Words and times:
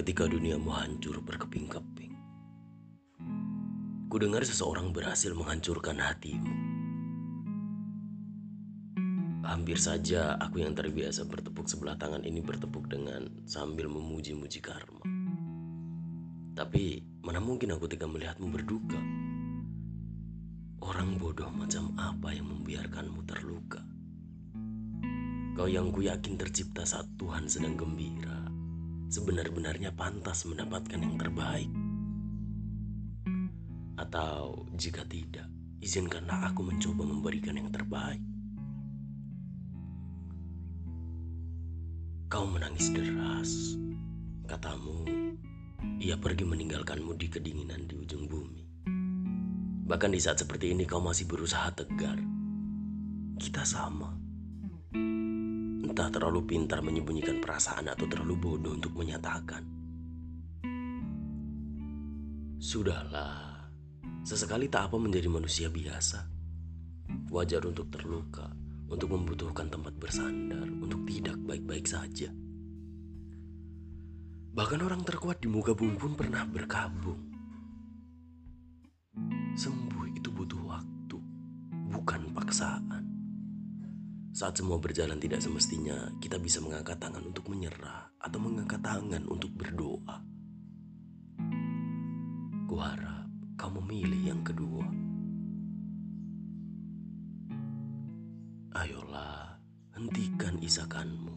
ketika 0.00 0.24
duniamu 0.24 0.72
hancur 0.72 1.20
berkeping-keping. 1.20 2.16
Ku 4.08 4.16
dengar 4.16 4.40
seseorang 4.48 4.96
berhasil 4.96 5.28
menghancurkan 5.36 6.00
hatimu. 6.00 6.56
Hampir 9.44 9.76
saja 9.76 10.40
aku 10.40 10.64
yang 10.64 10.72
terbiasa 10.72 11.28
bertepuk 11.28 11.68
sebelah 11.68 12.00
tangan 12.00 12.24
ini 12.24 12.40
bertepuk 12.40 12.88
dengan 12.88 13.28
sambil 13.44 13.92
memuji-muji 13.92 14.64
karma. 14.64 15.04
Tapi 16.56 17.04
mana 17.20 17.44
mungkin 17.44 17.76
aku 17.76 17.84
tidak 17.84 18.08
melihatmu 18.08 18.48
berduka. 18.48 19.00
Orang 20.80 21.20
bodoh 21.20 21.52
macam 21.52 21.92
apa 22.00 22.32
yang 22.32 22.48
membiarkanmu 22.48 23.20
terluka? 23.28 23.84
Kau 25.60 25.68
yang 25.68 25.92
ku 25.92 26.00
yakin 26.00 26.40
tercipta 26.40 26.88
saat 26.88 27.04
Tuhan 27.20 27.44
sedang 27.52 27.76
gembira 27.76 28.39
sebenar-benarnya 29.10 29.90
pantas 29.98 30.46
mendapatkan 30.46 31.02
yang 31.02 31.18
terbaik? 31.18 31.66
Atau 33.98 34.70
jika 34.78 35.02
tidak, 35.04 35.50
izinkanlah 35.82 36.54
aku 36.54 36.62
mencoba 36.62 37.02
memberikan 37.02 37.58
yang 37.58 37.68
terbaik. 37.74 38.22
Kau 42.30 42.46
menangis 42.46 42.94
deras. 42.94 43.74
Katamu, 44.46 45.02
ia 45.98 46.14
pergi 46.14 46.46
meninggalkanmu 46.46 47.18
di 47.18 47.26
kedinginan 47.26 47.90
di 47.90 47.98
ujung 47.98 48.30
bumi. 48.30 48.62
Bahkan 49.90 50.14
di 50.14 50.22
saat 50.22 50.38
seperti 50.38 50.70
ini 50.70 50.86
kau 50.86 51.02
masih 51.02 51.26
berusaha 51.26 51.74
tegar. 51.74 52.18
Kita 53.34 53.66
sama 53.66 54.29
Entah 56.00 56.16
terlalu 56.16 56.48
pintar 56.48 56.80
menyembunyikan 56.80 57.44
perasaan 57.44 57.84
atau 57.92 58.08
terlalu 58.08 58.32
bodoh 58.40 58.72
untuk 58.72 58.96
menyatakan. 58.96 59.60
Sudahlah, 62.56 63.68
sesekali 64.24 64.72
tak 64.72 64.88
apa 64.88 64.96
menjadi 64.96 65.28
manusia 65.28 65.68
biasa. 65.68 66.24
Wajar 67.28 67.68
untuk 67.68 67.92
terluka, 67.92 68.48
untuk 68.88 69.12
membutuhkan 69.12 69.68
tempat 69.68 69.92
bersandar, 70.00 70.64
untuk 70.72 71.04
tidak 71.04 71.36
baik-baik 71.36 71.84
saja. 71.84 72.32
Bahkan 74.56 74.80
orang 74.80 75.04
terkuat 75.04 75.44
di 75.44 75.52
muka 75.52 75.76
bumi 75.76 76.00
pun 76.00 76.16
pernah 76.16 76.48
berkabung. 76.48 77.20
Sembuh 79.52 80.16
itu 80.16 80.32
butuh 80.32 80.64
waktu, 80.64 81.20
bukan 81.92 82.32
paksaan. 82.32 82.99
Saat 84.40 84.56
semua 84.56 84.80
berjalan 84.80 85.20
tidak 85.20 85.44
semestinya, 85.44 86.16
kita 86.16 86.40
bisa 86.40 86.64
mengangkat 86.64 86.96
tangan 86.96 87.20
untuk 87.28 87.52
menyerah 87.52 88.08
atau 88.16 88.40
mengangkat 88.40 88.80
tangan 88.80 89.28
untuk 89.28 89.52
berdoa. 89.52 90.16
Kuharap 92.64 93.28
kau 93.60 93.68
memilih 93.68 94.32
yang 94.32 94.40
kedua. 94.40 94.88
Ayolah, 98.80 99.60
hentikan 99.92 100.56
isakanmu. 100.64 101.36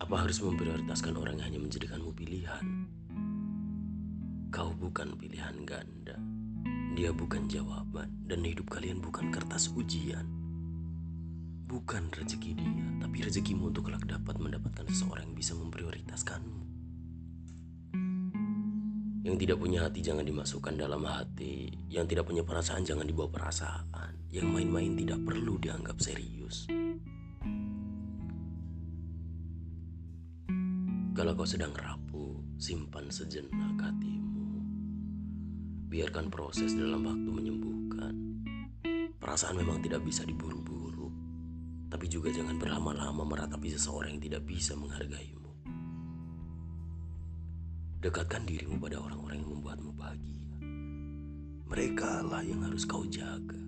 Apa 0.00 0.24
harus 0.24 0.40
memprioritaskan 0.40 1.12
orang 1.12 1.36
yang 1.36 1.52
hanya 1.52 1.60
menjadikanmu 1.60 2.08
pilihan? 2.16 2.64
Kau 4.48 4.72
bukan 4.72 5.12
pilihan 5.20 5.60
ganda. 5.68 6.16
Dia 6.96 7.12
bukan 7.12 7.44
jawaban 7.52 8.08
dan 8.24 8.40
hidup 8.40 8.72
kalian 8.72 9.04
bukan 9.04 9.28
kertas 9.28 9.68
ujian 9.76 10.35
bukan 11.76 12.08
rezeki 12.08 12.56
dia, 12.56 12.88
tapi 13.04 13.20
rezekimu 13.20 13.68
untuk 13.68 13.92
kelak 13.92 14.08
dapat 14.08 14.40
mendapatkan 14.40 14.88
seseorang 14.88 15.28
yang 15.28 15.36
bisa 15.36 15.52
memprioritaskanmu. 15.52 16.64
Yang 19.28 19.36
tidak 19.44 19.58
punya 19.60 19.84
hati 19.84 20.00
jangan 20.00 20.24
dimasukkan 20.24 20.72
dalam 20.72 21.04
hati, 21.04 21.68
yang 21.92 22.08
tidak 22.08 22.24
punya 22.24 22.40
perasaan 22.40 22.80
jangan 22.80 23.04
dibawa 23.04 23.28
perasaan, 23.28 24.32
yang 24.32 24.48
main-main 24.48 24.96
tidak 24.96 25.20
perlu 25.20 25.60
dianggap 25.60 26.00
serius. 26.00 26.64
Kalau 31.12 31.32
kau 31.36 31.48
sedang 31.48 31.76
rapuh, 31.76 32.40
simpan 32.56 33.12
sejenak 33.12 33.76
hatimu. 33.84 34.64
Biarkan 35.92 36.32
proses 36.32 36.72
dalam 36.72 37.04
waktu 37.04 37.30
menyembuhkan. 37.32 38.14
Perasaan 39.16 39.56
memang 39.60 39.80
tidak 39.80 40.04
bisa 40.04 40.28
diburu-buru 40.28 40.65
tapi 42.06 42.22
juga 42.22 42.30
jangan 42.30 42.54
berlama-lama 42.54 43.26
meratapi 43.26 43.74
seseorang 43.74 44.14
yang 44.14 44.22
tidak 44.22 44.46
bisa 44.46 44.78
menghargaimu. 44.78 45.50
Dekatkan 47.98 48.46
dirimu 48.46 48.78
pada 48.78 49.02
orang-orang 49.02 49.42
yang 49.42 49.50
membuatmu 49.58 49.90
bahagia. 49.90 50.46
Mereka 51.66 52.30
lah 52.30 52.46
yang 52.46 52.62
harus 52.62 52.86
kau 52.86 53.02
jaga. 53.10 53.58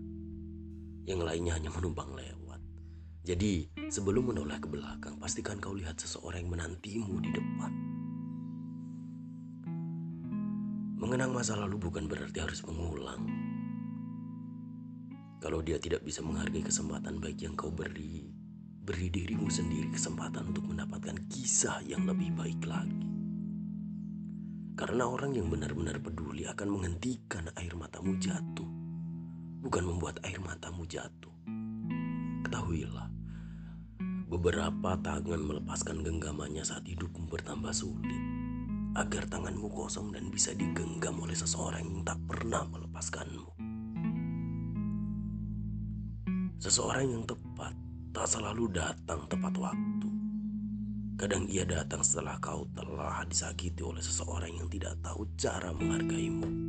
Yang 1.03 1.21
lainnya 1.27 1.59
hanya 1.59 1.75
menumpang 1.75 2.15
lewat. 2.15 2.63
Jadi, 3.27 3.75
sebelum 3.91 4.31
menoleh 4.31 4.63
ke 4.63 4.71
belakang, 4.71 5.19
pastikan 5.19 5.59
kau 5.59 5.75
lihat 5.75 5.99
seseorang 5.99 6.47
yang 6.47 6.55
menantimu 6.55 7.19
di 7.19 7.35
depan. 7.35 7.73
Mengenang 10.95 11.35
masa 11.35 11.59
lalu 11.59 11.75
bukan 11.75 12.07
berarti 12.07 12.39
harus 12.39 12.63
mengulang 12.63 13.48
kalau 15.39 15.63
dia 15.63 15.79
tidak 15.79 16.03
bisa 16.03 16.19
menghargai 16.19 16.67
kesempatan 16.67 17.23
baik 17.23 17.39
yang 17.47 17.55
kau 17.55 17.71
beri, 17.71 18.27
beri 18.83 19.07
dirimu 19.07 19.47
sendiri 19.47 19.95
kesempatan 19.95 20.51
untuk 20.51 20.67
mendapatkan 20.67 21.15
kisah 21.31 21.79
yang 21.87 22.03
lebih 22.11 22.35
baik 22.35 22.59
lagi. 22.67 23.07
Karena 24.79 25.07
orang 25.07 25.35
yang 25.35 25.51
benar-benar 25.51 25.99
peduli 26.03 26.47
akan 26.47 26.69
menghentikan 26.71 27.51
air 27.59 27.75
matamu 27.79 28.19
jatuh, 28.19 28.71
bukan 29.63 29.85
membuat 29.87 30.23
air 30.27 30.39
matamu 30.43 30.87
jatuh. 30.87 31.35
Ketahuilah, 32.47 33.11
beberapa 34.31 34.95
tangan 35.03 35.43
melepaskan 35.43 36.07
genggamannya 36.07 36.63
saat 36.63 36.87
hidupmu 36.87 37.27
bertambah 37.27 37.75
sulit, 37.75 38.23
agar 38.95 39.27
tanganmu 39.27 39.71
kosong 39.71 40.15
dan 40.15 40.31
bisa 40.31 40.55
digenggam 40.55 41.19
oleh 41.23 41.35
seseorang 41.35 41.83
yang 41.83 42.03
tak 42.07 42.19
pernah 42.27 42.63
melepaskanmu. 42.71 43.58
Seseorang 46.59 47.07
yang 47.07 47.23
tepat 47.23 47.71
tak 48.11 48.27
selalu 48.27 48.67
datang 48.75 49.31
tepat 49.31 49.55
waktu. 49.63 50.11
Kadang 51.15 51.47
ia 51.47 51.63
datang 51.63 52.03
setelah 52.03 52.35
kau 52.43 52.67
telah 52.75 53.23
disakiti 53.31 53.79
oleh 53.87 54.03
seseorang 54.03 54.51
yang 54.51 54.67
tidak 54.67 54.99
tahu 54.99 55.23
cara 55.39 55.71
menghargaimu. 55.71 56.68